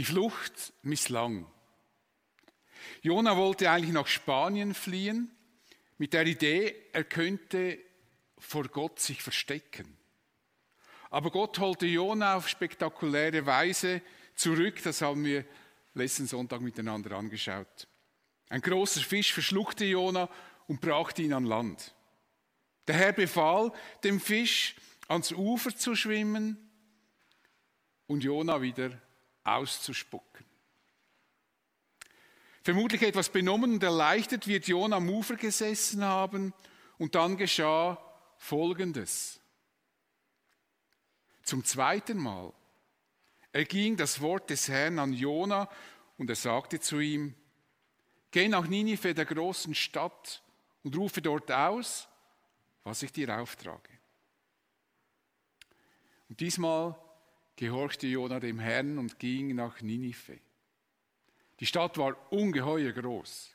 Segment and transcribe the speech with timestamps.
[0.00, 1.44] Die Flucht misslang.
[3.02, 5.30] Jona wollte eigentlich nach Spanien fliehen,
[5.98, 7.78] mit der Idee, er könnte
[8.38, 9.98] vor Gott sich verstecken.
[11.10, 14.00] Aber Gott holte Jona auf spektakuläre Weise
[14.36, 15.44] zurück, das haben wir
[15.92, 17.86] letzten Sonntag miteinander angeschaut.
[18.48, 20.30] Ein großer Fisch verschluckte Jona
[20.66, 21.94] und brachte ihn an Land.
[22.88, 23.70] Der Herr befahl
[24.02, 24.76] dem Fisch,
[25.08, 26.56] ans Ufer zu schwimmen
[28.06, 28.98] und Jona wieder
[29.56, 30.44] auszuspucken.
[32.62, 36.52] Vermutlich etwas benommen und erleichtert wird Jona am Ufer gesessen haben
[36.98, 37.98] und dann geschah
[38.36, 39.40] Folgendes.
[41.42, 42.52] Zum zweiten Mal
[43.52, 45.68] erging das Wort des Herrn an Jona
[46.18, 47.34] und er sagte zu ihm,
[48.30, 50.42] Geh nach Ninive, der großen Stadt,
[50.82, 52.08] und rufe dort aus,
[52.84, 53.90] was ich dir auftrage.
[56.28, 56.96] Und diesmal
[57.60, 60.38] gehorchte Jona dem Herrn und ging nach Ninive.
[61.60, 63.54] Die Stadt war ungeheuer groß.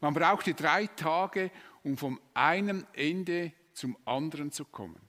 [0.00, 1.50] Man brauchte drei Tage,
[1.82, 5.00] um vom einen Ende zum anderen zu kommen.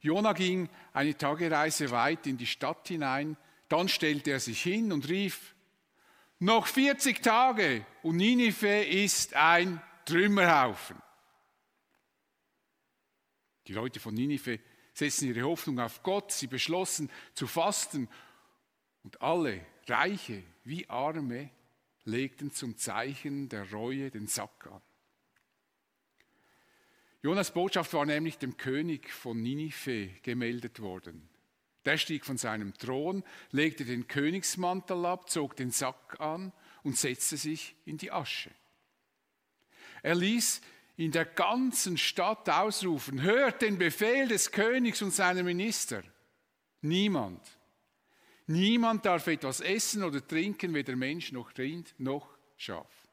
[0.00, 3.38] Jona ging eine Tagereise weit in die Stadt hinein,
[3.70, 5.54] dann stellte er sich hin und rief,
[6.38, 10.98] noch 40 Tage und Ninive ist ein Trümmerhaufen.
[13.66, 14.60] Die Leute von Ninive
[14.94, 18.08] setzten ihre Hoffnung auf Gott, sie beschlossen zu fasten
[19.02, 21.50] und alle, Reiche wie Arme,
[22.04, 24.80] legten zum Zeichen der Reue den Sack an.
[27.22, 31.28] Jonas Botschaft war nämlich dem König von Ninive gemeldet worden.
[31.84, 37.36] Der stieg von seinem Thron, legte den Königsmantel ab, zog den Sack an und setzte
[37.36, 38.50] sich in die Asche.
[40.02, 40.60] Er ließ
[40.96, 46.02] in der ganzen Stadt ausrufen, hört den Befehl des Königs und seiner Minister.
[46.82, 47.40] Niemand,
[48.46, 53.04] niemand darf etwas essen oder trinken, weder Mensch noch Rind noch Schaf.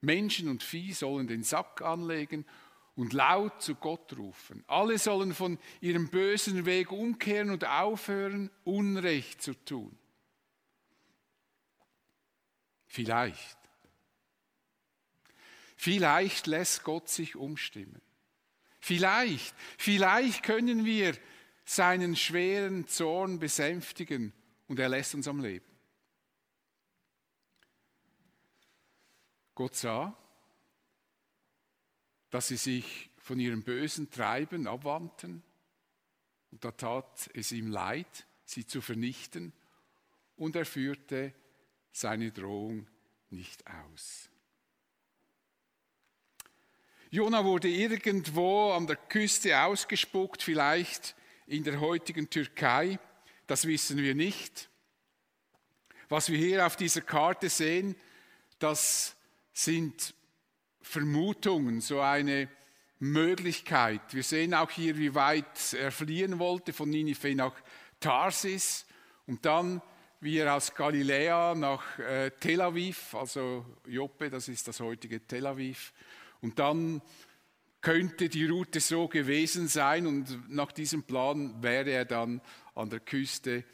[0.00, 2.46] Menschen und Vieh sollen den Sack anlegen
[2.96, 4.64] und laut zu Gott rufen.
[4.66, 9.98] Alle sollen von ihrem bösen Weg umkehren und aufhören, Unrecht zu tun.
[12.86, 13.58] Vielleicht,
[15.80, 18.02] vielleicht lässt Gott sich umstimmen.
[18.80, 21.16] Vielleicht, vielleicht können wir
[21.64, 24.34] seinen schweren Zorn besänftigen
[24.68, 25.64] und er lässt uns am Leben.
[29.54, 30.14] Gott sah,
[32.28, 35.42] dass sie sich von ihrem bösen Treiben abwandten
[36.50, 39.54] und da tat es ihm leid, sie zu vernichten
[40.36, 41.32] und er führte
[41.90, 42.86] seine Drohung
[43.30, 44.29] nicht aus.
[47.12, 51.16] Jona wurde irgendwo an der Küste ausgespuckt, vielleicht
[51.48, 53.00] in der heutigen Türkei,
[53.48, 54.68] das wissen wir nicht.
[56.08, 57.96] Was wir hier auf dieser Karte sehen,
[58.60, 59.16] das
[59.52, 60.14] sind
[60.82, 62.48] Vermutungen, so eine
[63.00, 64.02] Möglichkeit.
[64.14, 67.54] Wir sehen auch hier, wie weit er fliehen wollte, von Ninive nach
[67.98, 68.86] Tarsis
[69.26, 69.82] und dann,
[70.20, 75.48] wie er aus Galiläa nach äh, Tel Aviv, also Joppe, das ist das heutige Tel
[75.48, 75.92] Aviv,
[76.40, 77.02] und dann
[77.80, 82.40] könnte die Route so gewesen sein und nach diesem Plan wäre er dann
[82.74, 83.64] an der Küste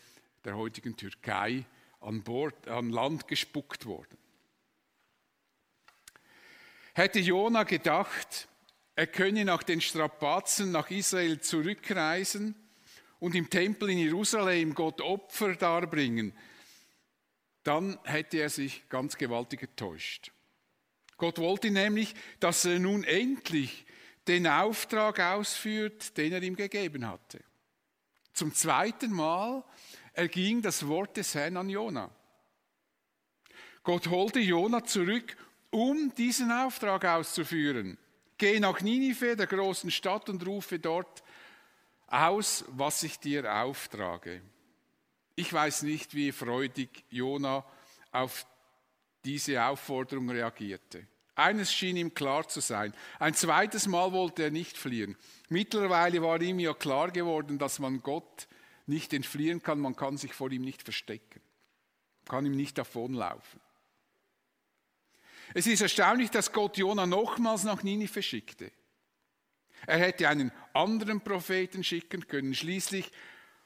[0.45, 1.65] der heutigen Türkei
[2.01, 4.17] an Bord, an Land gespuckt worden.
[6.95, 8.49] Hätte Jona gedacht,
[8.95, 12.55] er könne nach den Strapazen nach Israel zurückreisen
[13.19, 16.33] und im Tempel in Jerusalem Gott Opfer darbringen,
[17.65, 20.31] dann hätte er sich ganz gewaltig getäuscht.
[21.17, 23.87] Gott wollte nämlich, dass er nun endlich
[24.29, 27.43] den Auftrag ausführt, den er ihm gegeben hatte.
[28.33, 29.65] Zum zweiten Mal
[30.13, 32.11] erging das Wort des Herrn an Jona.
[33.83, 35.37] Gott holte Jona zurück
[35.71, 37.99] um diesen Auftrag auszuführen.
[38.39, 41.23] Geh nach Ninive, der großen Stadt, und rufe dort
[42.07, 44.43] aus, was ich dir auftrage.
[45.35, 47.65] Ich weiß nicht, wie freudig Jona
[48.11, 48.47] auf
[49.27, 51.07] diese Aufforderung reagierte.
[51.35, 52.95] Eines schien ihm klar zu sein.
[53.19, 55.17] Ein zweites Mal wollte er nicht fliehen.
[55.51, 58.49] Mittlerweile war ihm ja klar geworden, dass man Gott
[58.87, 61.43] nicht entfliehen kann, man kann sich vor ihm nicht verstecken,
[62.27, 63.61] kann ihm nicht davonlaufen.
[65.55, 68.71] Es ist erstaunlich, dass Gott Jona nochmals nach Ninive schickte.
[69.87, 72.55] Er hätte einen anderen Propheten schicken können.
[72.55, 73.11] Schließlich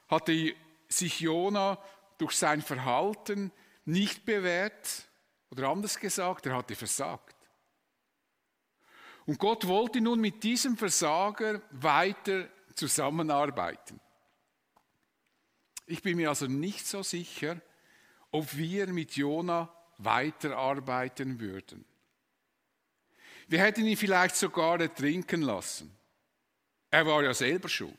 [0.07, 0.53] hatte
[0.87, 1.81] sich Jona
[2.17, 3.51] durch sein Verhalten
[3.85, 5.07] nicht bewährt
[5.51, 7.35] oder anders gesagt, er hatte versagt.
[9.25, 13.99] Und Gott wollte nun mit diesem Versager weiter zusammenarbeiten.
[15.85, 17.61] Ich bin mir also nicht so sicher,
[18.31, 21.85] ob wir mit Jona weiterarbeiten würden.
[23.47, 25.95] Wir hätten ihn vielleicht sogar ertrinken lassen.
[26.89, 27.97] Er war ja selber schuld.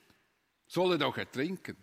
[0.66, 1.76] Soll er doch ertrinken.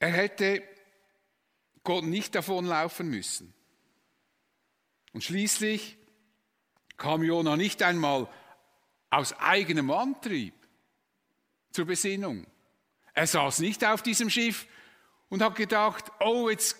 [0.00, 0.62] Er hätte
[1.82, 3.54] Gott nicht davonlaufen müssen.
[5.12, 5.96] Und schließlich
[6.96, 8.28] kam Jona nicht einmal
[9.10, 10.54] aus eigenem Antrieb
[11.70, 12.46] zur Besinnung.
[13.14, 14.66] Er saß nicht auf diesem Schiff
[15.28, 16.76] und hat gedacht, oh, jetzt,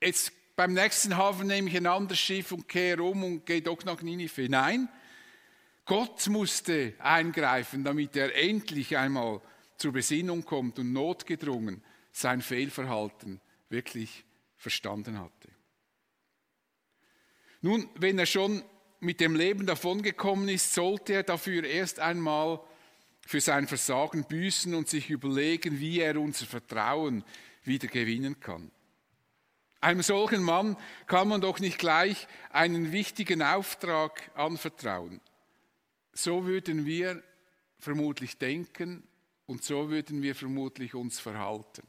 [0.00, 3.84] jetzt beim nächsten Hafen nehme ich ein anderes Schiff und kehre um und gehe doch
[3.84, 4.48] nach Ninive.
[4.48, 4.88] Nein,
[5.84, 9.40] Gott musste eingreifen, damit er endlich einmal
[9.76, 11.82] zur Besinnung kommt und notgedrungen
[12.12, 14.24] sein Fehlverhalten wirklich
[14.56, 15.48] verstanden hatte.
[17.60, 18.62] Nun, wenn er schon
[19.00, 22.60] mit dem Leben davongekommen ist, sollte er dafür erst einmal
[23.26, 27.24] für sein Versagen büßen und sich überlegen, wie er unser Vertrauen
[27.62, 28.70] wieder gewinnen kann.
[29.80, 30.76] Einem solchen Mann
[31.06, 35.20] kann man doch nicht gleich einen wichtigen Auftrag anvertrauen.
[36.12, 37.22] So würden wir
[37.78, 39.06] vermutlich denken
[39.46, 41.82] und so würden wir vermutlich uns verhalten.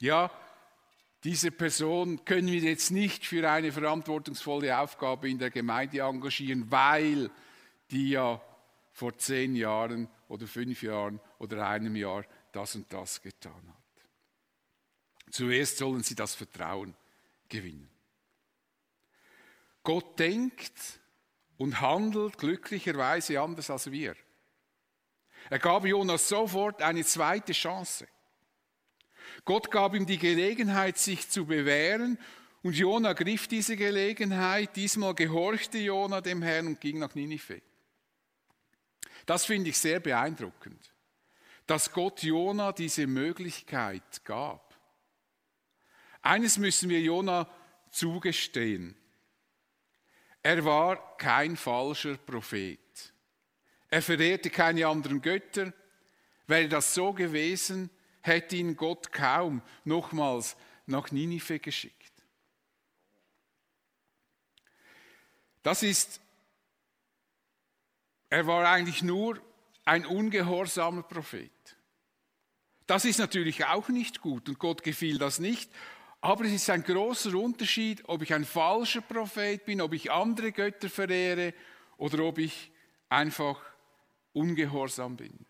[0.00, 0.30] Ja,
[1.24, 7.30] diese Person können wir jetzt nicht für eine verantwortungsvolle Aufgabe in der Gemeinde engagieren, weil
[7.90, 8.40] die ja
[8.92, 15.32] vor zehn Jahren oder fünf Jahren oder einem Jahr das und das getan hat.
[15.32, 16.94] Zuerst sollen sie das Vertrauen
[17.48, 17.90] gewinnen.
[19.82, 21.00] Gott denkt
[21.56, 24.14] und handelt glücklicherweise anders als wir.
[25.50, 28.06] Er gab Jonas sofort eine zweite Chance.
[29.44, 32.18] Gott gab ihm die Gelegenheit, sich zu bewähren,
[32.62, 34.74] und Jona griff diese Gelegenheit.
[34.76, 37.62] Diesmal gehorchte Jona dem Herrn und ging nach Ninive.
[39.26, 40.92] Das finde ich sehr beeindruckend,
[41.66, 44.74] dass Gott Jona diese Möglichkeit gab.
[46.22, 47.48] Eines müssen wir Jona
[47.90, 48.96] zugestehen.
[50.42, 52.78] Er war kein falscher Prophet.
[53.90, 55.72] Er verehrte keine anderen Götter.
[56.46, 57.90] Wäre das so gewesen,
[58.22, 60.56] hätte ihn Gott kaum nochmals
[60.86, 61.94] nach Ninive geschickt.
[65.62, 66.20] Das ist,
[68.30, 69.40] er war eigentlich nur
[69.84, 71.50] ein ungehorsamer Prophet.
[72.86, 75.70] Das ist natürlich auch nicht gut und Gott gefiel das nicht.
[76.20, 80.52] Aber es ist ein großer Unterschied, ob ich ein falscher Prophet bin, ob ich andere
[80.52, 81.54] Götter verehre
[81.96, 82.72] oder ob ich
[83.08, 83.60] einfach
[84.38, 85.46] ungehorsam bin.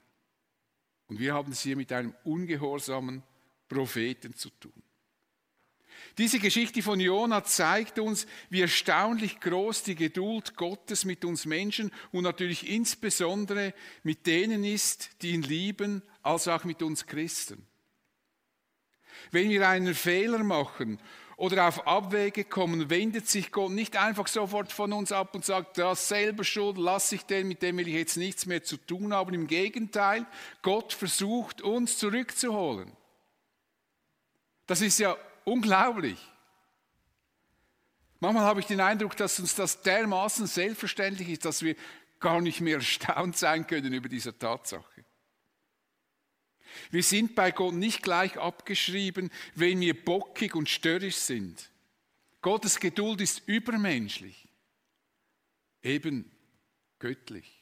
[1.09, 3.23] Und wir haben es hier mit einem ungehorsamen
[3.69, 4.73] Propheten zu tun.
[6.17, 11.93] Diese Geschichte von Jona zeigt uns, wie erstaunlich groß die Geduld Gottes mit uns Menschen
[12.13, 17.67] und natürlich insbesondere mit denen ist, die ihn lieben, als auch mit uns Christen.
[19.31, 21.01] Wenn wir einen Fehler machen
[21.39, 25.79] oder auf Abwege kommen, wendet sich Gott nicht einfach sofort von uns ab und sagt,
[25.79, 29.15] das selber schuld, lass ich den, mit dem will ich jetzt nichts mehr zu tun
[29.15, 29.33] haben.
[29.33, 30.27] Im Gegenteil,
[30.63, 32.91] Gott versucht uns zurückzuholen.
[34.67, 36.19] Das ist ja unglaublich.
[38.19, 41.77] Manchmal habe ich den Eindruck, dass uns das dermaßen selbstverständlich ist, dass wir
[42.19, 45.05] gar nicht mehr erstaunt sein können über diese Tatsache.
[46.91, 51.71] Wir sind bei Gott nicht gleich abgeschrieben, wenn wir bockig und störrisch sind.
[52.41, 54.49] Gottes Geduld ist übermenschlich,
[55.83, 56.31] eben
[56.99, 57.59] göttlich.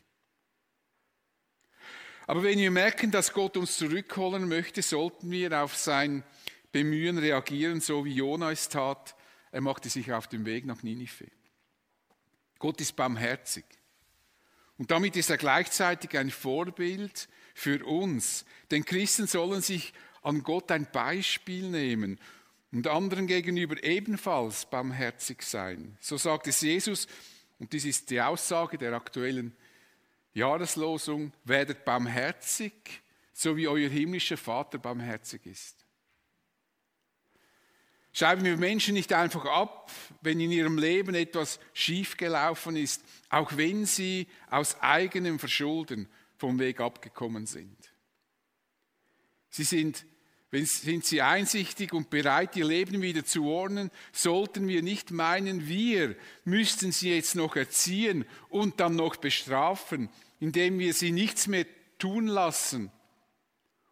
[2.26, 6.24] Aber wenn wir merken, dass Gott uns zurückholen möchte, sollten wir auf sein
[6.72, 9.14] Bemühen reagieren, so wie Jona es tat.
[9.52, 11.28] Er machte sich auf den Weg nach Ninive.
[12.58, 13.64] Gott ist barmherzig.
[14.76, 18.44] Und damit ist er gleichzeitig ein Vorbild für uns.
[18.70, 22.20] Denn Christen sollen sich an Gott ein Beispiel nehmen
[22.70, 25.96] und anderen gegenüber ebenfalls barmherzig sein.
[26.00, 27.08] So sagt es Jesus,
[27.58, 29.56] und dies ist die Aussage der aktuellen
[30.34, 32.74] Jahreslosung, werdet barmherzig,
[33.32, 35.86] so wie euer himmlischer Vater barmherzig ist.
[38.12, 43.86] Schreiben wir Menschen nicht einfach ab, wenn in ihrem Leben etwas schiefgelaufen ist, auch wenn
[43.86, 46.06] sie aus eigenem Verschulden
[46.36, 47.76] vom Weg abgekommen sind.
[49.48, 50.04] Sie sind,
[50.52, 56.16] sind sie einsichtig und bereit, ihr Leben wieder zu ordnen, sollten wir nicht meinen, wir
[56.44, 61.66] müssten sie jetzt noch erziehen und dann noch bestrafen, indem wir sie nichts mehr
[61.98, 62.90] tun lassen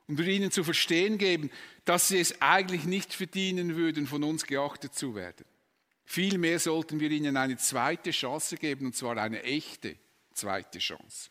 [0.07, 1.51] und ihnen zu verstehen geben,
[1.85, 5.47] dass sie es eigentlich nicht verdienen würden, von uns geachtet zu werden.
[6.05, 9.97] Vielmehr sollten wir ihnen eine zweite Chance geben, und zwar eine echte
[10.35, 11.31] zweite Chance.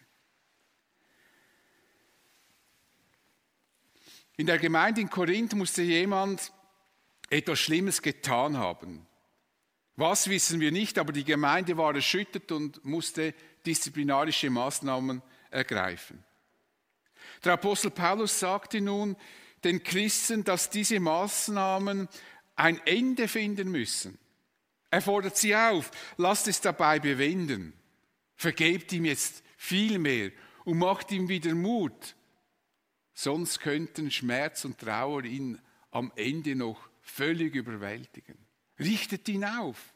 [4.37, 6.51] In der Gemeinde in Korinth musste jemand
[7.29, 9.05] etwas Schlimmes getan haben.
[9.95, 13.33] Was wissen wir nicht, aber die Gemeinde war erschüttert und musste
[13.65, 15.21] disziplinarische Maßnahmen
[15.51, 16.23] ergreifen.
[17.43, 19.15] Der Apostel Paulus sagte nun
[19.63, 22.09] den Christen, dass diese Maßnahmen
[22.55, 24.17] ein Ende finden müssen.
[24.89, 27.73] Er fordert sie auf, lasst es dabei bewenden.
[28.35, 30.31] Vergebt ihm jetzt viel mehr
[30.65, 32.15] und macht ihm wieder Mut.
[33.13, 38.37] Sonst könnten Schmerz und Trauer ihn am Ende noch völlig überwältigen.
[38.79, 39.93] Richtet ihn auf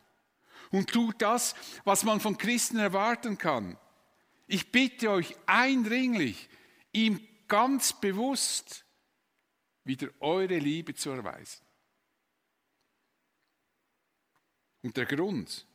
[0.72, 3.78] und tut das, was man von Christen erwarten kann.
[4.46, 6.50] Ich bitte euch eindringlich,
[6.92, 8.86] ihm ganz bewusst
[9.84, 11.66] wieder eure Liebe zu erweisen.
[14.84, 15.66] Und der Grund,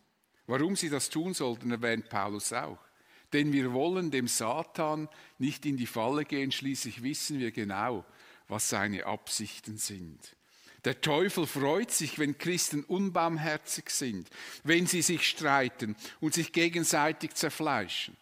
[0.46, 2.78] warum sie das tun sollten, erwähnt Paulus auch.
[3.32, 5.08] Denn wir wollen dem Satan
[5.38, 8.04] nicht in die Falle gehen, schließlich wissen wir genau,
[8.48, 10.36] was seine Absichten sind.
[10.84, 14.28] Der Teufel freut sich, wenn Christen unbarmherzig sind,
[14.64, 18.16] wenn sie sich streiten und sich gegenseitig zerfleischen.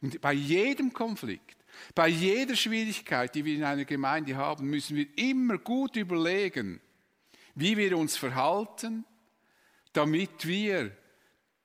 [0.00, 1.56] Und bei jedem Konflikt,
[1.94, 6.80] bei jeder Schwierigkeit, die wir in einer Gemeinde haben, müssen wir immer gut überlegen,
[7.54, 9.04] wie wir uns verhalten,
[9.92, 10.96] damit wir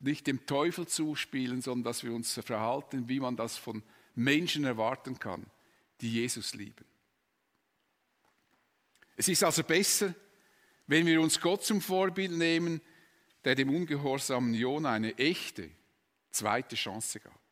[0.04, 3.84] nicht dem Teufel zuspielen, sondern dass wir uns verhalten, wie man das von
[4.16, 5.46] Menschen erwarten kann,
[6.02, 6.86] die Jesus lieben.
[9.16, 10.14] Es ist also besser,
[10.88, 12.82] wenn wir uns Gott zum Vorbild nehmen,
[13.46, 15.70] der dem ungehorsamen Jona eine echte
[16.32, 17.43] zweite Chance gab.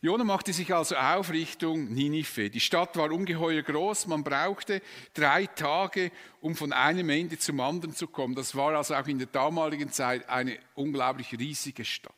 [0.00, 2.50] Jona machte sich also auf Richtung Ninive.
[2.50, 4.80] Die Stadt war ungeheuer groß, man brauchte
[5.12, 8.36] drei Tage, um von einem Ende zum anderen zu kommen.
[8.36, 12.14] Das war also auch in der damaligen Zeit eine unglaublich riesige Stadt.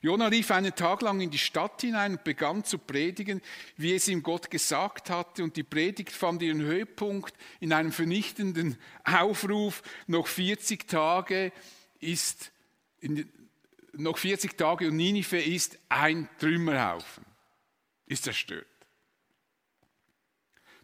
[0.00, 3.42] Jona rief einen Tag lang in die Stadt hinein und begann zu predigen,
[3.76, 5.42] wie es ihm Gott gesagt hatte.
[5.42, 9.82] Und die Predigt fand ihren Höhepunkt in einem vernichtenden Aufruf.
[10.06, 11.52] Noch 40 Tage
[12.00, 12.52] ist,
[13.98, 17.24] noch 40 Tage und Ninive ist ein Trümmerhaufen,
[18.06, 18.66] ist zerstört.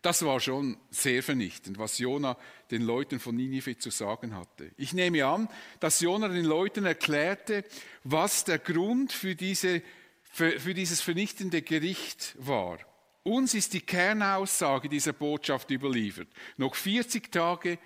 [0.04, 2.36] Das war schon sehr vernichtend, was Jona
[2.70, 4.70] den Leuten von Ninive zu sagen hatte.
[4.76, 5.48] Ich nehme an,
[5.80, 7.64] dass Jona den Leuten erklärte,
[8.02, 9.82] was der Grund für, diese,
[10.22, 12.78] für, für dieses vernichtende Gericht war.
[13.22, 16.28] Uns ist die Kernaussage dieser Botschaft überliefert.
[16.58, 17.78] Noch 40 Tage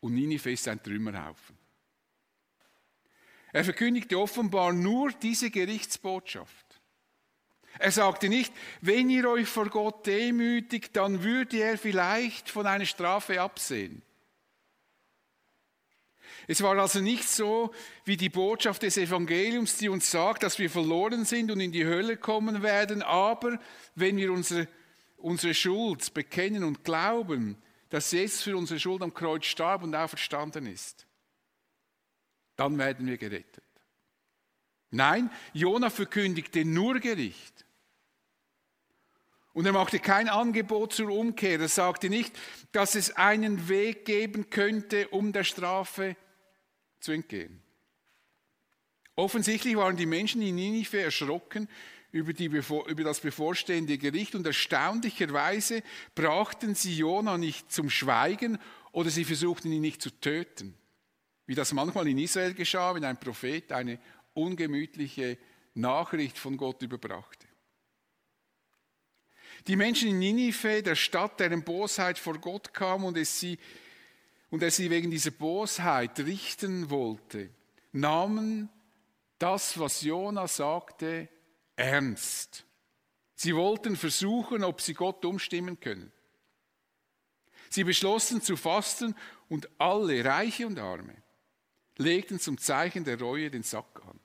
[0.00, 1.55] und Ninive ist ein Trümmerhaufen.
[3.56, 6.78] Er verkündigte offenbar nur diese Gerichtsbotschaft.
[7.78, 12.84] Er sagte nicht, wenn ihr euch vor Gott demütigt, dann würde er vielleicht von einer
[12.84, 14.02] Strafe absehen.
[16.46, 17.72] Es war also nicht so
[18.04, 21.86] wie die Botschaft des Evangeliums, die uns sagt, dass wir verloren sind und in die
[21.86, 23.58] Hölle kommen werden, aber
[23.94, 24.68] wenn wir unsere,
[25.16, 27.56] unsere Schuld bekennen und glauben,
[27.88, 31.05] dass Jesus für unsere Schuld am Kreuz starb und auferstanden ist,
[32.56, 33.64] dann werden wir gerettet.
[34.90, 37.64] Nein, Jona verkündigte nur Gericht.
[39.52, 41.58] Und er machte kein Angebot zur Umkehr.
[41.58, 42.38] Er sagte nicht,
[42.72, 46.16] dass es einen Weg geben könnte, um der Strafe
[47.00, 47.62] zu entgehen.
[49.14, 51.68] Offensichtlich waren die Menschen in Ninive erschrocken
[52.12, 55.82] über, die, über, das bevorstehende Gericht und erstaunlicherweise
[56.14, 58.58] brachten sie Jona nicht zum Schweigen
[58.92, 60.76] oder sie versuchten ihn nicht zu töten.
[61.46, 63.98] Wie das manchmal in Israel geschah, wenn ein Prophet eine
[64.34, 65.38] ungemütliche
[65.74, 67.46] Nachricht von Gott überbrachte.
[69.66, 73.58] Die Menschen in Ninive, der Stadt, deren Bosheit vor Gott kam und, es sie,
[74.50, 77.50] und er sie wegen dieser Bosheit richten wollte,
[77.92, 78.68] nahmen
[79.38, 81.28] das, was Jona sagte,
[81.74, 82.64] ernst.
[83.34, 86.12] Sie wollten versuchen, ob sie Gott umstimmen können.
[87.68, 89.14] Sie beschlossen zu fasten
[89.48, 91.16] und alle, Reiche und Arme,
[91.96, 94.20] legten zum Zeichen der Reue den Sack an.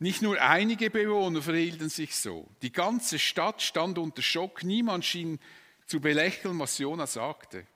[0.00, 2.48] Nicht nur einige Bewohner verhielten sich so.
[2.62, 4.62] Die ganze Stadt stand unter Schock.
[4.62, 5.40] Niemand schien
[5.86, 7.66] zu belächeln, was Jona sagte.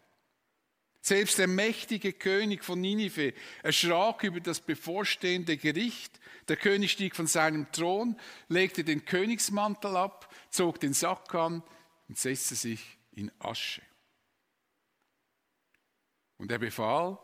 [1.01, 3.35] Selbst der mächtige König von Ninive
[3.65, 6.21] erschrak über das bevorstehende Gericht.
[6.47, 8.17] Der König stieg von seinem Thron,
[8.49, 11.65] legte den Königsmantel ab, zog den Sack an
[12.09, 13.83] und setzte sich in Asche.
[16.37, 17.19] Und er befahl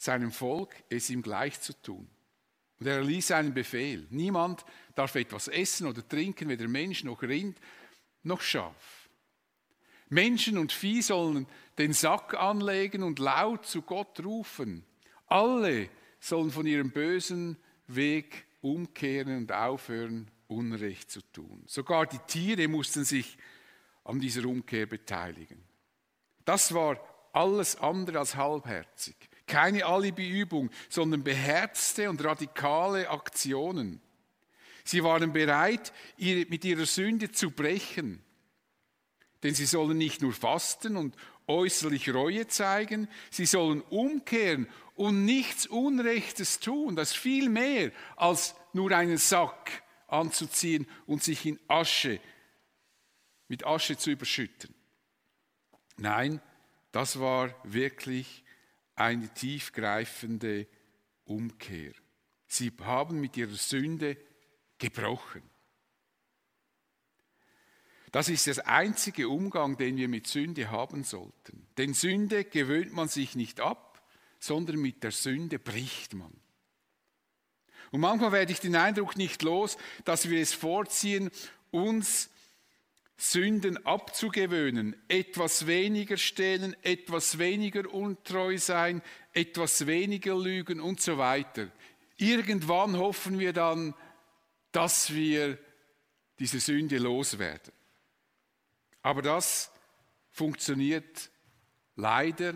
[0.00, 2.08] seinem Volk, es ihm gleich zu tun.
[2.78, 4.06] Und er erließ einen Befehl.
[4.08, 4.64] Niemand
[4.94, 7.60] darf etwas essen oder trinken, weder Mensch noch Rind
[8.22, 9.10] noch Schaf.
[10.08, 14.84] Menschen und Vieh sollen den Sack anlegen und laut zu Gott rufen.
[15.26, 21.62] Alle sollen von ihrem bösen Weg umkehren und aufhören, Unrecht zu tun.
[21.66, 23.38] Sogar die Tiere mussten sich
[24.02, 25.62] an dieser Umkehr beteiligen.
[26.44, 26.98] Das war
[27.32, 29.29] alles andere als halbherzig.
[29.50, 34.00] Keine Alibi-Übung, sondern beherzte und radikale Aktionen.
[34.84, 38.22] Sie waren bereit, mit ihrer Sünde zu brechen.
[39.42, 41.16] Denn sie sollen nicht nur fasten und
[41.48, 46.94] äußerlich Reue zeigen, sie sollen umkehren und nichts Unrechtes tun.
[46.94, 52.20] Das ist viel mehr als nur einen Sack anzuziehen und sich in Asche,
[53.48, 54.72] mit Asche zu überschütten.
[55.96, 56.40] Nein,
[56.92, 58.44] das war wirklich
[59.00, 60.66] eine tiefgreifende
[61.24, 61.92] Umkehr.
[62.46, 64.16] Sie haben mit ihrer Sünde
[64.78, 65.42] gebrochen.
[68.12, 71.66] Das ist der einzige Umgang, den wir mit Sünde haben sollten.
[71.78, 74.02] Denn Sünde gewöhnt man sich nicht ab,
[74.38, 76.32] sondern mit der Sünde bricht man.
[77.92, 81.30] Und manchmal werde ich den Eindruck nicht los, dass wir es vorziehen,
[81.70, 82.30] uns
[83.22, 89.02] Sünden abzugewöhnen, etwas weniger stehlen, etwas weniger untreu sein,
[89.34, 91.70] etwas weniger lügen und so weiter.
[92.16, 93.94] Irgendwann hoffen wir dann,
[94.72, 95.58] dass wir
[96.38, 97.74] diese Sünde loswerden.
[99.02, 99.70] Aber das
[100.30, 101.30] funktioniert
[101.96, 102.54] leider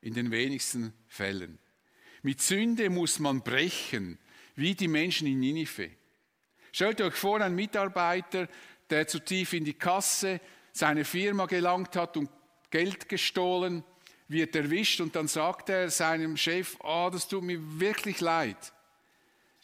[0.00, 1.58] in den wenigsten Fällen.
[2.22, 4.16] Mit Sünde muss man brechen,
[4.54, 5.90] wie die Menschen in Ninive.
[6.70, 8.48] Stellt euch vor, ein Mitarbeiter,
[8.90, 10.40] der zu tief in die Kasse
[10.72, 12.30] seiner Firma gelangt hat und
[12.70, 13.84] Geld gestohlen,
[14.28, 18.72] wird erwischt und dann sagt er seinem Chef, oh, das tut mir wirklich leid.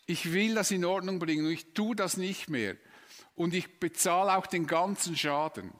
[0.06, 2.76] Ich will das in Ordnung bringen und ich tue das nicht mehr.
[3.36, 5.72] Und ich bezahle auch den ganzen Schaden.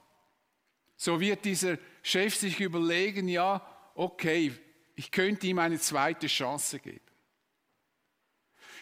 [0.96, 4.52] So wird dieser Chef sich überlegen, ja, okay,
[4.96, 7.00] ich könnte ihm eine zweite Chance geben.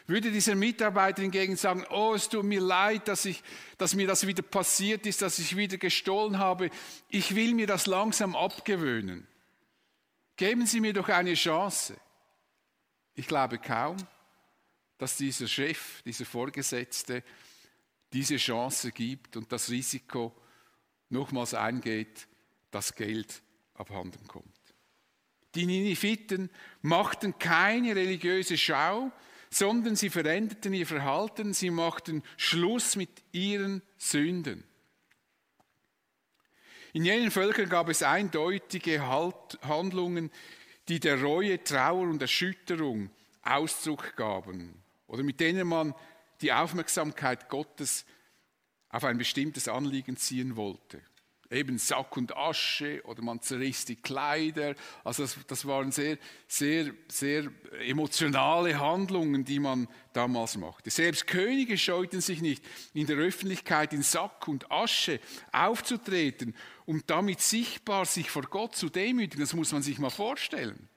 [0.06, 3.42] Würde dieser Mitarbeiter hingegen sagen, oh, es tut mir leid, dass, ich,
[3.78, 6.70] dass mir das wieder passiert ist, dass ich wieder gestohlen habe,
[7.08, 9.26] ich will mir das langsam abgewöhnen.
[10.36, 11.96] Geben Sie mir doch eine Chance.
[13.14, 13.96] Ich glaube kaum,
[14.98, 17.22] dass dieser Chef, dieser Vorgesetzte
[18.12, 20.34] diese Chance gibt und das Risiko
[21.08, 22.26] nochmals eingeht,
[22.70, 23.42] dass Geld
[23.74, 24.46] abhanden kommt.
[25.54, 29.12] Die Niniviten machten keine religiöse Schau,
[29.54, 34.64] sondern sie veränderten ihr Verhalten, sie machten Schluss mit ihren Sünden.
[36.94, 40.30] In jenen Völkern gab es eindeutige Handlungen,
[40.88, 43.10] die der Reue, Trauer und Erschütterung
[43.42, 45.94] Ausdruck gaben oder mit denen man
[46.40, 48.04] die Aufmerksamkeit Gottes
[48.88, 51.00] auf ein bestimmtes Anliegen ziehen wollte.
[51.52, 54.74] Eben Sack und Asche oder man zerriss die Kleider.
[55.04, 56.16] Also das, das waren sehr,
[56.48, 57.50] sehr, sehr
[57.86, 60.90] emotionale Handlungen, die man damals machte.
[60.90, 65.20] Selbst Könige scheuten sich nicht, in der Öffentlichkeit in Sack und Asche
[65.52, 66.54] aufzutreten
[66.86, 69.40] und damit sichtbar sich vor Gott zu demütigen.
[69.40, 70.88] Das muss man sich mal vorstellen.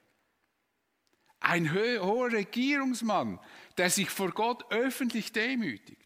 [1.41, 3.39] Ein hoher Regierungsmann,
[3.77, 6.05] der sich vor Gott öffentlich demütigt.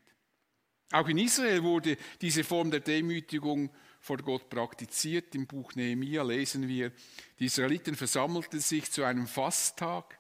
[0.91, 5.35] Auch in Israel wurde diese Form der Demütigung vor Gott praktiziert.
[5.35, 6.91] Im Buch Nehemia lesen wir,
[7.39, 10.19] die Israeliten versammelten sich zu einem Fasttag.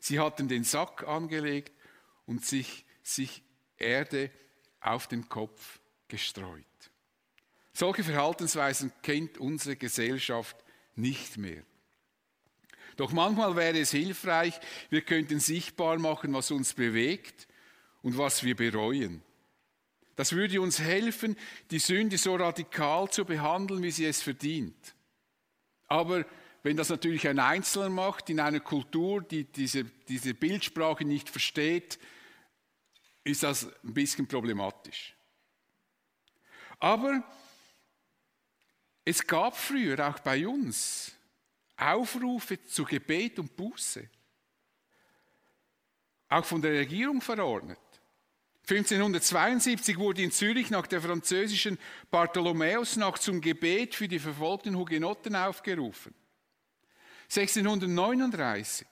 [0.00, 1.72] Sie hatten den Sack angelegt
[2.26, 3.42] und sich, sich
[3.76, 4.30] Erde
[4.80, 6.64] auf den Kopf gestreut.
[7.72, 10.56] Solche Verhaltensweisen kennt unsere Gesellschaft
[10.94, 11.62] nicht mehr.
[12.96, 17.48] Doch manchmal wäre es hilfreich, wir könnten sichtbar machen, was uns bewegt
[18.02, 19.22] und was wir bereuen.
[20.16, 21.36] Das würde uns helfen,
[21.70, 24.94] die Sünde so radikal zu behandeln, wie sie es verdient.
[25.88, 26.24] Aber
[26.62, 31.98] wenn das natürlich ein Einzelner macht, in einer Kultur, die diese, diese Bildsprache nicht versteht,
[33.24, 35.14] ist das ein bisschen problematisch.
[36.78, 37.22] Aber
[39.04, 41.12] es gab früher auch bei uns
[41.76, 44.08] Aufrufe zu Gebet und Buße.
[46.28, 47.78] Auch von der Regierung verordnet.
[48.68, 51.78] 1572 wurde in Zürich nach der französischen
[52.10, 56.14] Bartholomäusnacht zum Gebet für die verfolgten Hugenotten aufgerufen.
[57.24, 58.86] 1639,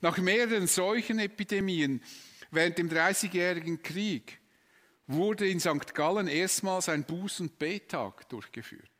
[0.00, 2.02] nach mehreren Seuchenepidemien
[2.50, 4.40] während dem Dreißigjährigen Krieg,
[5.06, 5.94] wurde in St.
[5.94, 8.90] Gallen erstmals ein Buß- und Betag durchgeführt.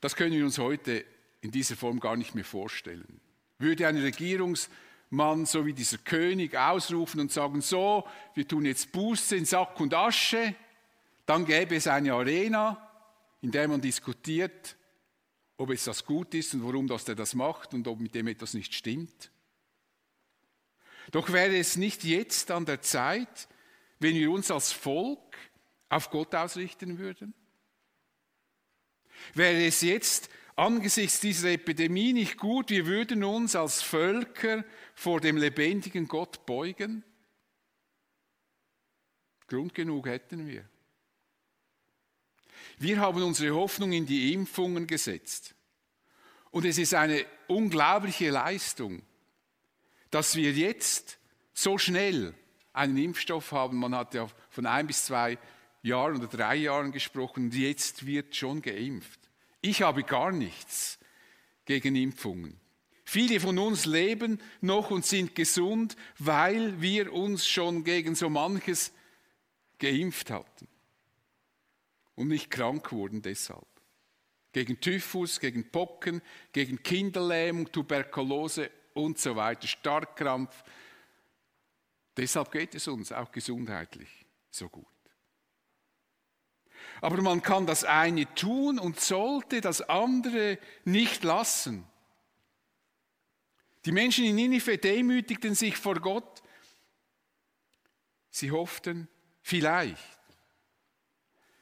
[0.00, 1.04] Das können wir uns heute
[1.40, 3.20] in dieser Form gar nicht mehr vorstellen.
[3.58, 4.68] Würde eine Regierungs-
[5.10, 9.80] man so wie dieser König ausrufen und sagen, so, wir tun jetzt Buße in Sack
[9.80, 10.54] und Asche,
[11.26, 12.90] dann gäbe es eine Arena,
[13.40, 14.76] in der man diskutiert,
[15.56, 18.28] ob es das gut ist und warum das der das macht und ob mit dem
[18.28, 19.30] etwas nicht stimmt.
[21.10, 23.48] Doch wäre es nicht jetzt an der Zeit,
[23.98, 25.36] wenn wir uns als Volk
[25.88, 27.34] auf Gott ausrichten würden?
[29.34, 34.64] Wäre es jetzt angesichts dieser Epidemie nicht gut, wir würden uns als Völker
[34.98, 37.04] vor dem lebendigen Gott beugen?
[39.46, 40.68] Grund genug hätten wir.
[42.78, 45.54] Wir haben unsere Hoffnung in die Impfungen gesetzt.
[46.50, 49.02] Und es ist eine unglaubliche Leistung,
[50.10, 51.18] dass wir jetzt
[51.54, 52.34] so schnell
[52.72, 53.78] einen Impfstoff haben.
[53.78, 55.38] Man hat ja von ein bis zwei
[55.80, 59.20] Jahren oder drei Jahren gesprochen jetzt wird schon geimpft.
[59.60, 60.98] Ich habe gar nichts
[61.66, 62.58] gegen Impfungen.
[63.10, 68.92] Viele von uns leben noch und sind gesund, weil wir uns schon gegen so manches
[69.78, 70.68] geimpft hatten
[72.16, 73.64] und nicht krank wurden deshalb.
[74.52, 76.20] Gegen Typhus, gegen Pocken,
[76.52, 80.62] gegen Kinderlähmung, Tuberkulose und so weiter, Starkkrampf.
[82.14, 84.84] Deshalb geht es uns auch gesundheitlich so gut.
[87.00, 91.86] Aber man kann das eine tun und sollte das andere nicht lassen.
[93.88, 96.42] Die Menschen in Ninive demütigten sich vor Gott.
[98.28, 99.08] Sie hofften,
[99.40, 100.20] vielleicht,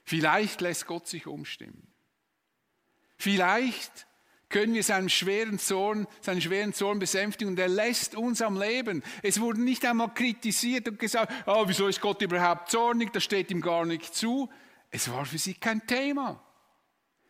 [0.03, 1.87] vielleicht lässt Gott sich umstimmen.
[3.17, 4.09] Vielleicht
[4.49, 9.05] können wir seinen schweren Zorn, seinen schweren Zorn besänftigen und er lässt uns am Leben.
[9.23, 13.53] Es wurde nicht einmal kritisiert und gesagt, oh, wieso ist Gott überhaupt zornig, das steht
[13.53, 14.51] ihm gar nicht zu.
[14.91, 16.43] Es war für sie kein Thema.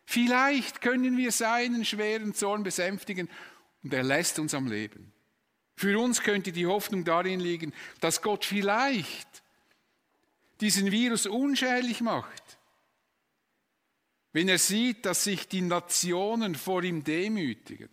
[0.05, 3.29] Vielleicht können wir seinen schweren Zorn besänftigen
[3.87, 5.13] und er lässt uns am Leben.
[5.77, 9.43] Für uns könnte die Hoffnung darin liegen, dass Gott vielleicht
[10.59, 12.57] diesen Virus unschädlich macht,
[14.33, 17.87] wenn er sieht, dass sich die Nationen vor ihm demütigen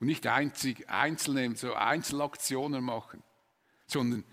[0.00, 3.22] und nicht einzig, einzelne so Einzelaktionen machen,
[3.86, 4.24] sondern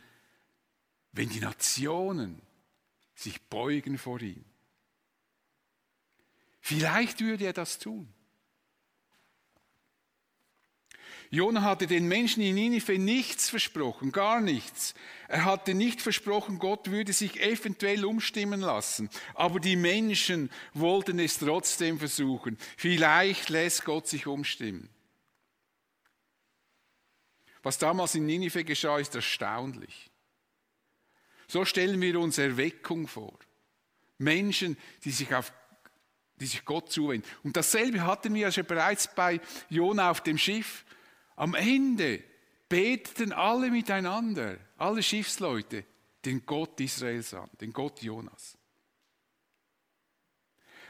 [1.12, 2.42] wenn die Nationen
[3.14, 4.44] sich beugen vor ihm.
[6.62, 8.12] Vielleicht würde er das tun.
[11.36, 14.96] Jona hatte den Menschen in Ninive nichts versprochen, gar nichts.
[15.28, 19.10] Er hatte nicht versprochen, Gott würde sich eventuell umstimmen lassen.
[19.34, 22.58] Aber die Menschen wollten es trotzdem versuchen.
[22.78, 24.90] Vielleicht lässt Gott sich umstimmen.
[27.64, 30.10] Was damals in Ninive geschah, ist erstaunlich.
[31.48, 33.38] So stellen wir uns Erweckung vor.
[34.18, 35.52] Menschen, die sich auf
[36.38, 37.28] die sich Gott zuwenden.
[37.44, 40.86] Und dasselbe hatten wir ja schon bereits bei Jona auf dem Schiff.
[41.36, 42.24] Am Ende
[42.70, 45.86] beteten alle miteinander, alle Schiffsleute,
[46.24, 48.58] den Gott Israels an, den Gott Jonas.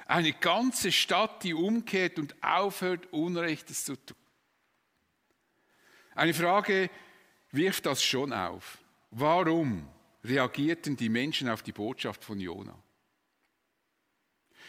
[0.07, 4.17] Eine ganze Stadt, die umkehrt und aufhört, Unrechtes zu tun.
[6.13, 6.89] Eine Frage
[7.51, 8.77] wirft das schon auf.
[9.09, 9.89] Warum
[10.23, 12.77] reagierten die Menschen auf die Botschaft von Jona?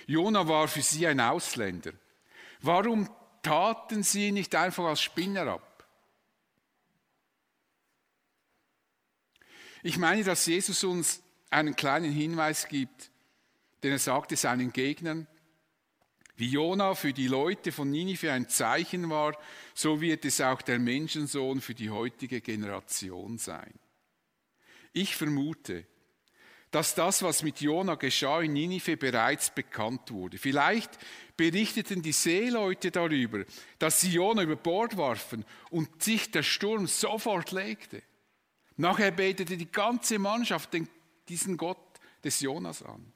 [0.07, 1.93] Jona war für sie ein Ausländer.
[2.61, 3.09] Warum
[3.43, 5.66] taten sie nicht einfach als Spinner ab?
[9.87, 13.13] Ich meine, dass Jesus uns einen kleinen Hinweis gibt,
[13.85, 15.29] denn er sagte seinen Gegnern,
[16.35, 19.39] wie Jona für die Leute von Ninive ein Zeichen war,
[19.75, 23.73] so wird es auch der Menschensohn für die heutige Generation sein.
[24.93, 25.87] Ich vermute,
[26.73, 30.39] dass das, was mit Jona geschah in Ninive, bereits bekannt wurde.
[30.39, 30.99] Vielleicht
[31.37, 33.45] berichteten die Seeleute darüber,
[33.79, 38.03] dass sie Jona über Bord warfen und sich der Sturm sofort legte.
[38.77, 40.71] Nachher betete die ganze Mannschaft
[41.29, 41.79] diesen Gott
[42.23, 43.13] des Jonas an.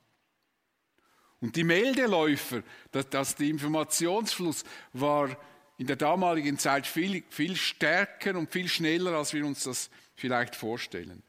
[1.40, 5.36] Und die Meldeläufer, dass, dass der Informationsfluss war
[5.78, 10.54] in der damaligen Zeit viel, viel stärker und viel schneller, als wir uns das vielleicht
[10.54, 11.22] vorstellen.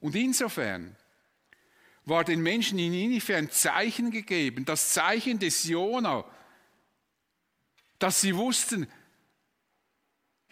[0.00, 0.96] Und insofern
[2.06, 6.24] war den Menschen in Ninive ein Zeichen gegeben, das Zeichen des Jona,
[7.98, 8.86] dass sie wussten,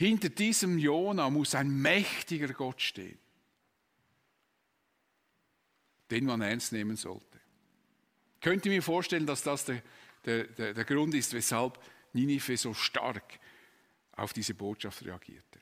[0.03, 3.19] hinter diesem Jona muss ein mächtiger Gott stehen,
[6.11, 7.41] den man ernst nehmen sollte.
[8.41, 9.81] Könnt ihr mir vorstellen, dass das der,
[10.25, 11.79] der, der, der Grund ist, weshalb
[12.15, 13.39] Ninive so stark
[14.17, 15.61] auf diese Botschaft reagierte?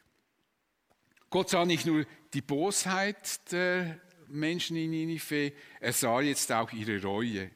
[1.28, 7.02] Gott sah nicht nur die Bosheit der Menschen in Ninive, er sah jetzt auch ihre
[7.02, 7.50] Reue.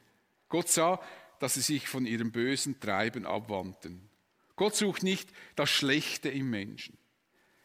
[0.50, 1.00] Gott sah,
[1.38, 4.10] dass sie sich von ihrem bösen Treiben abwandten.
[4.56, 6.96] Gott sucht nicht das Schlechte im Menschen.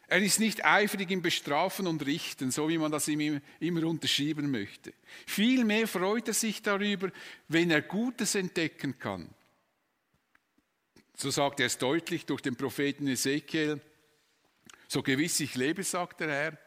[0.07, 4.49] Er ist nicht eifrig im Bestrafen und Richten, so wie man das ihm immer unterschieben
[4.49, 4.91] möchte.
[5.27, 7.11] Vielmehr freut er sich darüber,
[7.47, 9.29] wenn er Gutes entdecken kann.
[11.15, 13.79] So sagt er es deutlich durch den Propheten Ezekiel.
[14.87, 16.57] So gewiss ich lebe, sagt der Herr,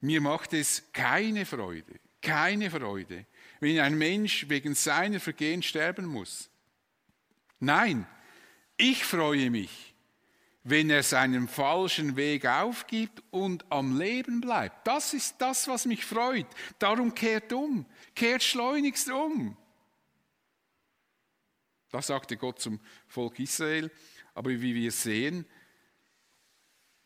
[0.00, 3.26] Mir macht es keine Freude, keine Freude,
[3.58, 6.50] wenn ein Mensch wegen seiner Vergehen sterben muss.
[7.58, 8.06] Nein,
[8.76, 9.94] ich freue mich,
[10.64, 14.86] wenn er seinen falschen Weg aufgibt und am Leben bleibt.
[14.86, 16.46] Das ist das, was mich freut.
[16.78, 19.56] Darum kehrt um, kehrt schleunigst um.
[21.90, 23.90] Das sagte Gott zum Volk Israel.
[24.34, 25.46] Aber wie wir sehen,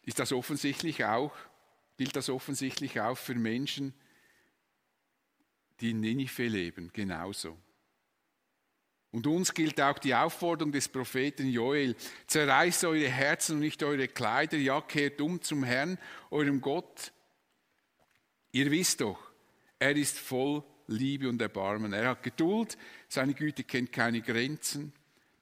[0.03, 1.37] ist das offensichtlich auch,
[1.97, 3.95] gilt das offensichtlich auch für Menschen,
[5.81, 7.57] die in Ninive leben, genauso.
[9.13, 11.97] Und uns gilt auch die Aufforderung des Propheten Joel,
[12.27, 15.99] zerreißt eure Herzen und nicht eure Kleider, ja, kehrt um zum Herrn,
[16.31, 17.13] eurem Gott.
[18.53, 19.19] Ihr wisst doch,
[19.79, 21.93] er ist voll Liebe und Erbarmen.
[21.93, 24.93] Er hat Geduld, seine Güte kennt keine Grenzen.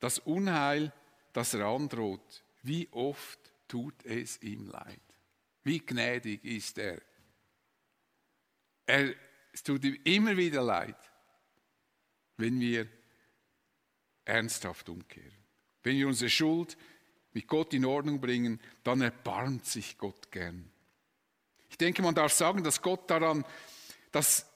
[0.00, 0.92] Das Unheil,
[1.33, 5.00] das er androht, wie oft tut es ihm leid.
[5.64, 7.00] Wie gnädig ist er.
[8.87, 9.14] er
[9.52, 10.96] es tut ihm immer wieder leid,
[12.37, 12.87] wenn wir
[14.28, 15.32] ernsthaft umkehren.
[15.82, 16.76] Wenn wir unsere Schuld
[17.32, 20.70] mit Gott in Ordnung bringen, dann erbarmt sich Gott gern.
[21.70, 23.44] Ich denke, man darf sagen, dass Gott daran
[24.10, 24.46] das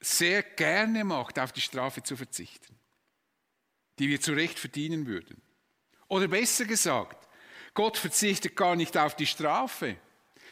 [0.00, 2.76] sehr gerne macht, auf die Strafe zu verzichten,
[3.98, 5.40] die wir zu Recht verdienen würden.
[6.08, 7.28] Oder besser gesagt,
[7.74, 9.96] Gott verzichtet gar nicht auf die Strafe,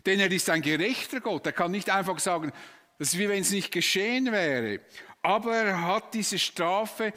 [0.04, 1.46] denn er ist ein gerechter Gott.
[1.46, 2.52] Er kann nicht einfach sagen,
[2.98, 4.80] das ist wie wenn es nicht geschehen wäre.
[5.22, 7.12] Aber er hat diese Strafe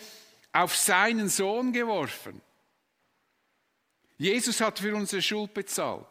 [0.52, 2.42] auf seinen Sohn geworfen.
[4.18, 6.06] Jesus hat für unsere Schuld bezahlt.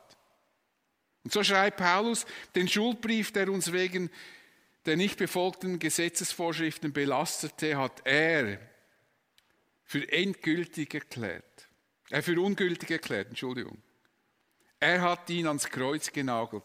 [1.24, 2.24] Und so schreibt Paulus
[2.54, 4.10] den Schuldbrief, der uns wegen
[4.86, 8.58] der nicht befolgten Gesetzesvorschriften belastete, hat er
[9.84, 11.68] für endgültig erklärt.
[12.08, 13.82] Er äh, für ungültig erklärt, Entschuldigung.
[14.80, 16.64] Er hat ihn ans Kreuz genagelt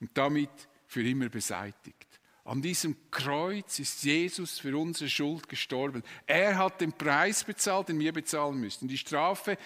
[0.00, 0.50] und damit
[0.86, 2.13] für immer beseitigt.
[2.44, 6.02] An diesem Kreuz ist Jesus für unsere Schuld gestorben.
[6.26, 8.86] Er hat den Preis bezahlt, den wir bezahlen müssten.
[8.86, 9.56] Die Strafe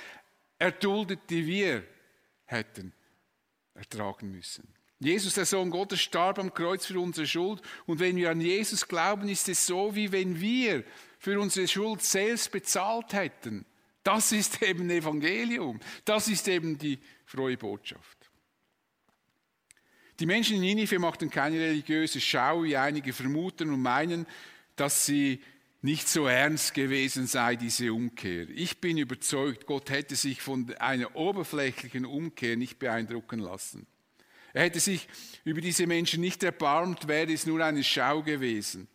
[0.59, 1.85] erduldet, die wir
[2.45, 2.93] hätten
[3.75, 4.69] ertragen müssen.
[5.01, 7.63] Jesus, der Sohn Gottes, starb am Kreuz für unsere Schuld.
[7.87, 10.85] Und wenn wir an Jesus glauben, ist es so, wie wenn wir
[11.19, 13.65] für unsere Schuld selbst bezahlt hätten.
[14.03, 15.81] Das ist eben Evangelium.
[16.05, 18.18] Das ist eben die frohe Botschaft.
[20.21, 24.27] Die Menschen in Ninive machten keine religiöse Schau, wie einige vermuten und meinen,
[24.75, 25.41] dass sie
[25.81, 28.49] nicht so ernst gewesen sei, diese Umkehr.
[28.51, 33.87] Ich bin überzeugt, Gott hätte sich von einer oberflächlichen Umkehr nicht beeindrucken lassen.
[34.53, 35.07] Er hätte sich
[35.45, 38.89] über diese Menschen nicht erbarmt, wäre es nur eine Schau gewesen.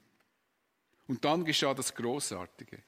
[1.07, 2.79] Und dann geschah das Großartige.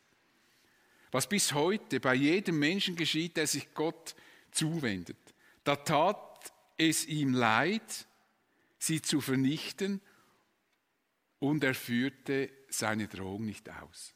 [1.12, 4.14] Was bis heute bei jedem Menschen geschieht, der sich Gott
[4.52, 5.18] zuwendet.
[5.64, 8.08] Da tat es ihm leid,
[8.86, 10.02] sie zu vernichten,
[11.40, 14.14] und er führte seine Drohung nicht aus.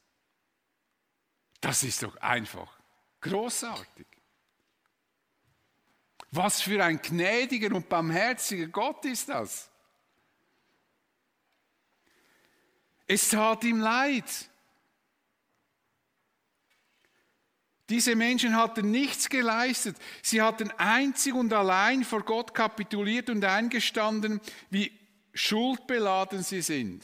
[1.61, 2.79] Das ist doch einfach
[3.21, 4.07] großartig.
[6.31, 9.69] Was für ein gnädiger und barmherziger Gott ist das.
[13.07, 14.48] Es tat ihm leid.
[17.89, 19.97] Diese Menschen hatten nichts geleistet.
[20.21, 24.91] Sie hatten einzig und allein vor Gott kapituliert und eingestanden, wie
[25.33, 27.03] schuldbeladen sie sind.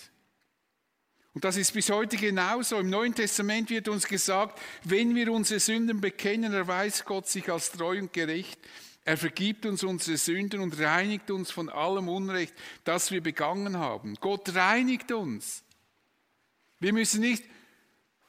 [1.34, 2.80] Und das ist bis heute genauso.
[2.80, 7.72] Im Neuen Testament wird uns gesagt, wenn wir unsere Sünden bekennen, erweist Gott sich als
[7.72, 8.58] treu und gerecht.
[9.04, 12.54] Er vergibt uns unsere Sünden und reinigt uns von allem Unrecht,
[12.86, 14.16] das wir begangen haben.
[14.22, 15.64] Gott reinigt uns.
[16.80, 17.44] Wir müssen nicht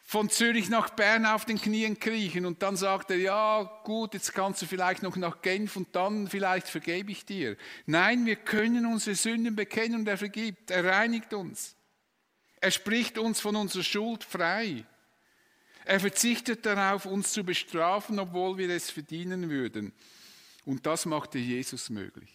[0.08, 4.32] von Zürich nach Bern auf den Knien kriechen und dann sagt er, ja gut, jetzt
[4.32, 7.56] kannst du vielleicht noch nach Genf und dann vielleicht vergebe ich dir.
[7.86, 11.74] Nein, wir können unsere Sünden bekennen und er vergibt, er reinigt uns.
[12.60, 14.84] Er spricht uns von unserer Schuld frei.
[15.84, 19.92] Er verzichtet darauf, uns zu bestrafen, obwohl wir es verdienen würden.
[20.64, 22.32] Und das machte Jesus möglich.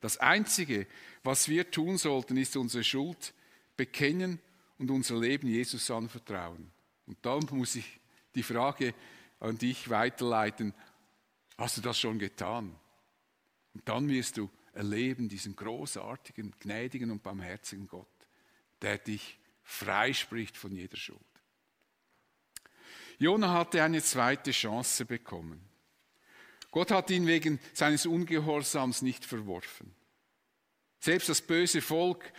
[0.00, 0.88] Das Einzige,
[1.22, 3.32] was wir tun sollten, ist unsere Schuld
[3.76, 4.40] bekennen
[4.78, 6.70] und unser Leben Jesus anvertrauen.
[7.06, 8.00] Und dann muss ich
[8.34, 8.94] die Frage
[9.40, 10.74] an dich weiterleiten,
[11.58, 12.74] hast du das schon getan?
[13.74, 18.08] Und dann wirst du erleben diesen großartigen, gnädigen und barmherzigen Gott,
[18.82, 21.20] der dich freispricht von jeder Schuld.
[23.18, 25.60] Jona hatte eine zweite Chance bekommen.
[26.70, 29.94] Gott hat ihn wegen seines Ungehorsams nicht verworfen.
[30.98, 32.32] Selbst das böse Volk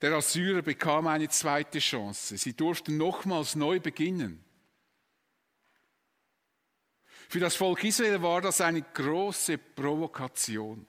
[0.00, 2.36] der Assyrer bekam eine zweite Chance.
[2.36, 4.44] Sie durften nochmals neu beginnen.
[7.28, 10.86] Für das Volk Israel war das eine große Provokation.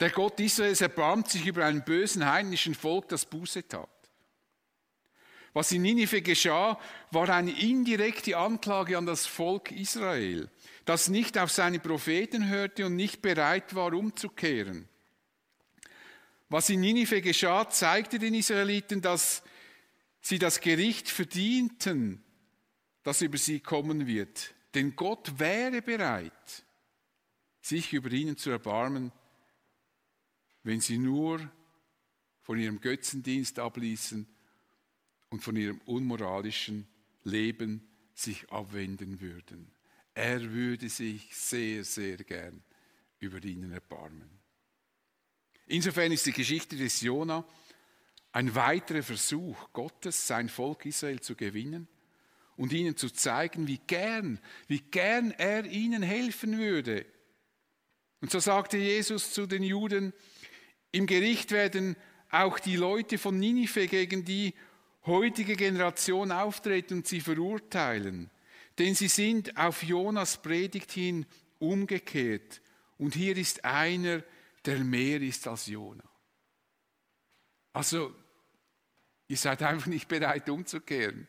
[0.00, 3.88] Der Gott Israels erbarmt sich über einen bösen heidnischen Volk, das Buße tat.
[5.52, 6.78] Was in Ninive geschah,
[7.10, 10.50] war eine indirekte Anklage an das Volk Israel,
[10.84, 14.88] das nicht auf seine Propheten hörte und nicht bereit war, umzukehren.
[16.48, 19.42] Was in Ninive geschah, zeigte den Israeliten, dass
[20.20, 22.22] sie das Gericht verdienten,
[23.02, 24.54] das über sie kommen wird.
[24.74, 26.64] Denn Gott wäre bereit,
[27.60, 29.12] sich über ihnen zu erbarmen,
[30.62, 31.50] wenn sie nur
[32.42, 34.26] von ihrem Götzendienst abließen
[35.30, 36.86] und von ihrem unmoralischen
[37.24, 39.70] Leben sich abwenden würden.
[40.14, 42.62] Er würde sich sehr, sehr gern
[43.18, 44.37] über ihnen erbarmen.
[45.68, 47.44] Insofern ist die Geschichte des Jona
[48.32, 51.86] ein weiterer Versuch Gottes, sein Volk Israel zu gewinnen
[52.56, 57.04] und ihnen zu zeigen, wie gern, wie gern er ihnen helfen würde.
[58.20, 60.12] Und so sagte Jesus zu den Juden,
[60.90, 61.96] im Gericht werden
[62.30, 64.54] auch die Leute von Ninive gegen die
[65.04, 68.30] heutige Generation auftreten und sie verurteilen,
[68.78, 71.26] denn sie sind auf Jonas Predigt hin
[71.58, 72.62] umgekehrt.
[72.96, 74.24] Und hier ist einer, der
[74.76, 76.04] mehr ist als Jona.
[77.72, 78.14] Also,
[79.28, 81.28] ihr seid einfach nicht bereit umzukehren.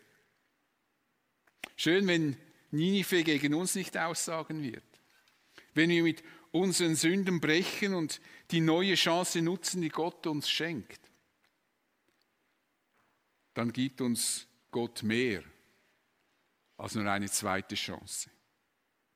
[1.76, 2.38] Schön, wenn
[2.72, 4.84] Ninive gegen uns nicht aussagen wird.
[5.74, 8.20] Wenn wir mit unseren Sünden brechen und
[8.52, 11.00] die neue Chance nutzen, die Gott uns schenkt,
[13.54, 15.44] dann gibt uns Gott mehr
[16.78, 18.30] als nur eine zweite Chance.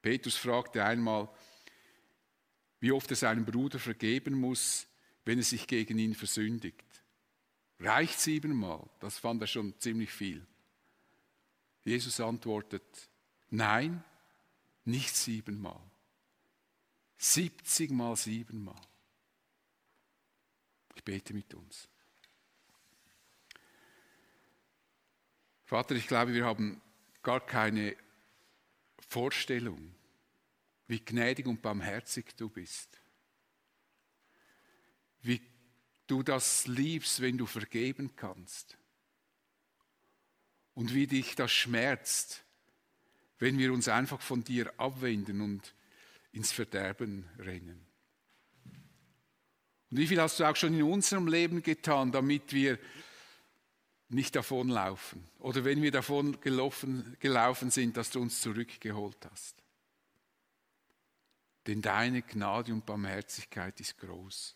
[0.02, 1.30] Petrus fragte einmal,
[2.84, 4.88] wie oft er seinem Bruder vergeben muss,
[5.24, 6.84] wenn er sich gegen ihn versündigt.
[7.80, 8.86] Reicht siebenmal?
[9.00, 10.46] Das fand er schon ziemlich viel.
[11.86, 12.84] Jesus antwortet,
[13.50, 14.04] nein,
[14.84, 15.80] nicht siebenmal.
[17.20, 18.82] 70 mal siebenmal.
[20.96, 21.88] Ich bete mit uns.
[25.64, 26.82] Vater, ich glaube, wir haben
[27.22, 27.96] gar keine
[29.08, 29.96] Vorstellung,
[30.88, 33.00] wie gnädig und barmherzig du bist.
[35.22, 35.42] Wie
[36.08, 38.78] du das liebst, wenn du vergeben kannst.
[40.74, 42.44] Und wie dich das schmerzt,
[43.40, 45.74] wenn wir uns einfach von dir abwenden und
[46.32, 47.86] ins Verderben rennen.
[49.92, 52.80] Und wie viel hast du auch schon in unserem Leben getan, damit wir
[54.10, 55.24] nicht davonlaufen?
[55.40, 59.63] Oder wenn wir davon gelaufen, gelaufen sind, dass du uns zurückgeholt hast?
[61.68, 64.56] Denn deine Gnade und Barmherzigkeit ist groß.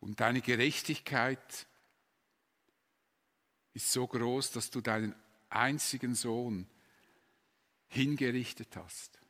[0.00, 1.66] Und deine Gerechtigkeit
[3.74, 5.14] ist so groß, dass du deinen
[5.48, 6.66] einzigen Sohn
[7.88, 9.20] hingerichtet hast,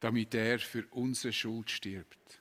[0.00, 2.40] damit er für unsere Schuld stirbt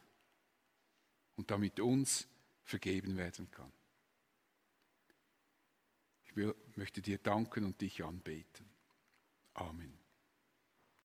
[1.36, 2.28] und damit uns
[2.64, 3.72] vergeben werden kann.
[6.26, 8.70] Ich will, möchte dir danken und dich anbeten.
[9.54, 9.97] Amen.